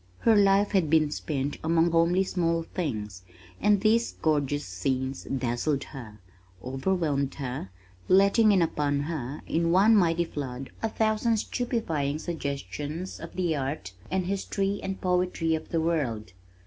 [0.21, 3.21] Her life had been spent among homely small things,
[3.59, 6.17] and these gorgeous scenes dazzled her,
[6.63, 7.69] overwhelmed her,
[8.07, 13.93] letting in upon her in one mighty flood a thousand stupefying suggestions of the art
[14.09, 16.33] and history and poetry of the world.